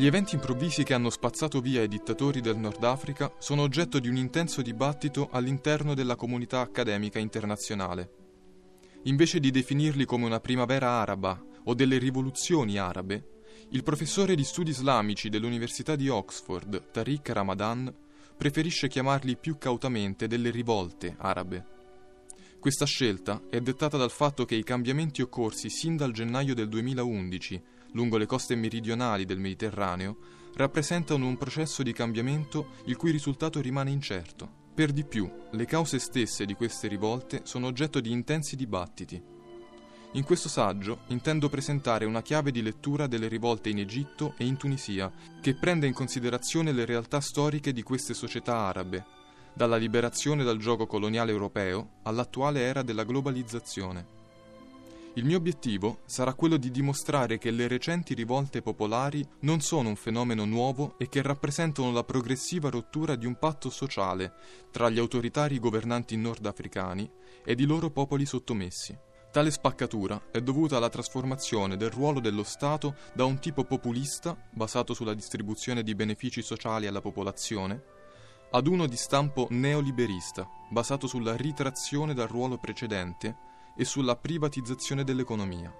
Gli 0.00 0.06
eventi 0.06 0.34
improvvisi 0.34 0.82
che 0.82 0.94
hanno 0.94 1.10
spazzato 1.10 1.60
via 1.60 1.82
i 1.82 1.86
dittatori 1.86 2.40
del 2.40 2.56
Nord 2.56 2.82
Africa 2.84 3.34
sono 3.38 3.60
oggetto 3.60 3.98
di 3.98 4.08
un 4.08 4.16
intenso 4.16 4.62
dibattito 4.62 5.28
all'interno 5.30 5.92
della 5.92 6.16
comunità 6.16 6.60
accademica 6.60 7.18
internazionale. 7.18 8.10
Invece 9.02 9.40
di 9.40 9.50
definirli 9.50 10.06
come 10.06 10.24
una 10.24 10.40
primavera 10.40 10.88
araba 10.88 11.38
o 11.64 11.74
delle 11.74 11.98
rivoluzioni 11.98 12.78
arabe, 12.78 13.42
il 13.72 13.82
professore 13.82 14.34
di 14.34 14.42
studi 14.42 14.70
islamici 14.70 15.28
dell'Università 15.28 15.96
di 15.96 16.08
Oxford, 16.08 16.92
Tariq 16.92 17.32
Ramadan, 17.34 17.94
preferisce 18.38 18.88
chiamarli 18.88 19.36
più 19.36 19.58
cautamente 19.58 20.26
delle 20.26 20.48
rivolte 20.48 21.14
arabe. 21.18 21.66
Questa 22.58 22.86
scelta 22.86 23.42
è 23.50 23.60
dettata 23.60 23.98
dal 23.98 24.10
fatto 24.10 24.46
che 24.46 24.54
i 24.54 24.64
cambiamenti 24.64 25.20
occorsi 25.20 25.68
sin 25.68 25.96
dal 25.96 26.12
gennaio 26.12 26.54
del 26.54 26.70
2011 26.70 27.62
lungo 27.92 28.16
le 28.16 28.26
coste 28.26 28.54
meridionali 28.54 29.24
del 29.24 29.38
Mediterraneo 29.38 30.16
rappresentano 30.54 31.26
un 31.26 31.36
processo 31.36 31.82
di 31.82 31.92
cambiamento 31.92 32.72
il 32.86 32.96
cui 32.96 33.10
risultato 33.10 33.60
rimane 33.60 33.90
incerto. 33.90 34.58
Per 34.74 34.92
di 34.92 35.04
più, 35.04 35.30
le 35.50 35.64
cause 35.64 35.98
stesse 35.98 36.44
di 36.46 36.54
queste 36.54 36.88
rivolte 36.88 37.42
sono 37.44 37.66
oggetto 37.66 38.00
di 38.00 38.10
intensi 38.10 38.56
dibattiti. 38.56 39.38
In 40.12 40.24
questo 40.24 40.48
saggio 40.48 41.00
intendo 41.08 41.48
presentare 41.48 42.04
una 42.04 42.22
chiave 42.22 42.50
di 42.50 42.62
lettura 42.62 43.06
delle 43.06 43.28
rivolte 43.28 43.68
in 43.68 43.78
Egitto 43.78 44.34
e 44.36 44.44
in 44.44 44.56
Tunisia, 44.56 45.12
che 45.40 45.54
prende 45.54 45.86
in 45.86 45.92
considerazione 45.92 46.72
le 46.72 46.84
realtà 46.84 47.20
storiche 47.20 47.72
di 47.72 47.82
queste 47.82 48.14
società 48.14 48.56
arabe, 48.56 49.04
dalla 49.54 49.76
liberazione 49.76 50.42
dal 50.42 50.58
gioco 50.58 50.86
coloniale 50.86 51.30
europeo 51.30 51.98
all'attuale 52.02 52.60
era 52.60 52.82
della 52.82 53.04
globalizzazione. 53.04 54.19
Il 55.20 55.26
mio 55.26 55.36
obiettivo 55.36 56.00
sarà 56.06 56.32
quello 56.32 56.56
di 56.56 56.70
dimostrare 56.70 57.36
che 57.36 57.50
le 57.50 57.68
recenti 57.68 58.14
rivolte 58.14 58.62
popolari 58.62 59.22
non 59.40 59.60
sono 59.60 59.90
un 59.90 59.96
fenomeno 59.96 60.46
nuovo 60.46 60.94
e 60.96 61.10
che 61.10 61.20
rappresentano 61.20 61.92
la 61.92 62.04
progressiva 62.04 62.70
rottura 62.70 63.16
di 63.16 63.26
un 63.26 63.38
patto 63.38 63.68
sociale 63.68 64.32
tra 64.70 64.88
gli 64.88 64.98
autoritari 64.98 65.58
governanti 65.58 66.16
nordafricani 66.16 67.10
ed 67.44 67.60
i 67.60 67.66
loro 67.66 67.90
popoli 67.90 68.24
sottomessi. 68.24 68.96
Tale 69.30 69.50
spaccatura 69.50 70.28
è 70.30 70.40
dovuta 70.40 70.78
alla 70.78 70.88
trasformazione 70.88 71.76
del 71.76 71.90
ruolo 71.90 72.20
dello 72.20 72.42
Stato 72.42 72.94
da 73.12 73.26
un 73.26 73.38
tipo 73.40 73.64
populista, 73.64 74.34
basato 74.50 74.94
sulla 74.94 75.12
distribuzione 75.12 75.82
di 75.82 75.94
benefici 75.94 76.40
sociali 76.40 76.86
alla 76.86 77.02
popolazione, 77.02 77.82
ad 78.52 78.66
uno 78.66 78.86
di 78.86 78.96
stampo 78.96 79.48
neoliberista, 79.50 80.48
basato 80.70 81.06
sulla 81.06 81.36
ritrazione 81.36 82.14
dal 82.14 82.28
ruolo 82.28 82.56
precedente 82.56 83.48
e 83.76 83.84
sulla 83.84 84.16
privatizzazione 84.16 85.04
dell'economia. 85.04 85.74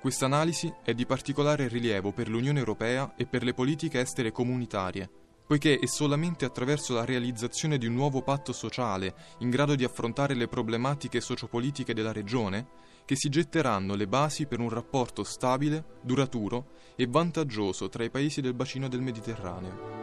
Questa 0.00 0.24
analisi 0.24 0.72
è 0.82 0.94
di 0.94 1.04
particolare 1.04 1.68
rilievo 1.68 2.12
per 2.12 2.28
l'Unione 2.28 2.58
Europea 2.58 3.14
e 3.16 3.26
per 3.26 3.42
le 3.42 3.52
politiche 3.52 4.00
estere 4.00 4.32
comunitarie, 4.32 5.10
poiché 5.46 5.78
è 5.78 5.86
solamente 5.86 6.44
attraverso 6.44 6.94
la 6.94 7.04
realizzazione 7.04 7.76
di 7.76 7.86
un 7.86 7.94
nuovo 7.94 8.22
patto 8.22 8.52
sociale 8.52 9.14
in 9.40 9.50
grado 9.50 9.74
di 9.74 9.84
affrontare 9.84 10.34
le 10.34 10.48
problematiche 10.48 11.20
sociopolitiche 11.20 11.92
della 11.92 12.12
regione 12.12 12.68
che 13.04 13.16
si 13.16 13.28
getteranno 13.28 13.94
le 13.94 14.06
basi 14.06 14.46
per 14.46 14.60
un 14.60 14.68
rapporto 14.68 15.24
stabile, 15.24 15.98
duraturo 16.02 16.68
e 16.94 17.06
vantaggioso 17.06 17.88
tra 17.88 18.04
i 18.04 18.10
paesi 18.10 18.40
del 18.40 18.54
bacino 18.54 18.88
del 18.88 19.00
Mediterraneo. 19.00 19.99